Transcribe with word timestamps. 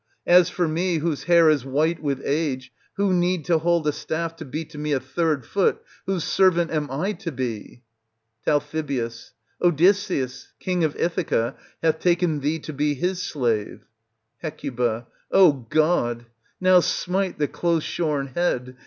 As 0.25 0.49
for 0.49 0.67
me 0.67 0.97
whose 0.97 1.25
hair 1.25 1.47
is 1.47 1.63
white 1.63 2.01
with 2.01 2.23
age, 2.25 2.73
who 2.95 3.13
need 3.13 3.45
to 3.45 3.59
hold 3.59 3.85
a 3.87 3.91
staff 3.91 4.35
to 4.37 4.45
be 4.45 4.65
to 4.65 4.79
me 4.79 4.93
a 4.93 4.99
third 4.99 5.45
foot, 5.45 5.79
whose 6.07 6.23
servant 6.23 6.71
am! 6.71 6.87
to 7.17 7.31
be? 7.31 7.83
Tal. 8.43 8.63
Odysseus, 9.61 10.53
king 10.59 10.83
of 10.83 10.95
Ithaca, 10.95 11.55
hath 11.83 11.99
taken 11.99 12.39
thee 12.39 12.57
to 12.57 12.73
be 12.73 12.95
his 12.95 13.21
slave. 13.21 13.85
Hec. 14.39 14.61
O 15.31 15.53
God! 15.69 16.25
Now 16.59 16.79
smite 16.79 17.37
the 17.37 17.47
close 17.47 17.83
shorn 17.83 18.29
head 18.33 18.77